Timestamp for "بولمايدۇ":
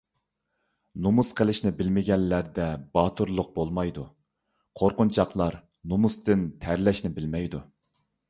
3.59-4.07